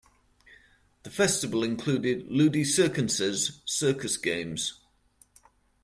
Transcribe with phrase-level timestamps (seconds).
[1.03, 4.79] The festival included "ludi circenses", circus games.